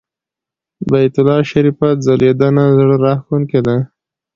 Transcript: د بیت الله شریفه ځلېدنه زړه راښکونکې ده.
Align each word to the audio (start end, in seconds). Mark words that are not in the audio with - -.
د 0.79 0.81
بیت 0.91 1.15
الله 1.21 1.39
شریفه 1.51 1.87
ځلېدنه 2.05 2.63
زړه 2.77 2.95
راښکونکې 3.05 3.59
ده. 3.67 3.77